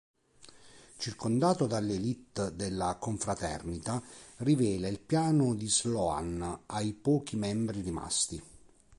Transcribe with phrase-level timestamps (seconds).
[0.97, 4.01] Circondato dall'elite della Confraternita,
[4.37, 8.41] rivela il piano di Sloan ai pochi membri rimasti.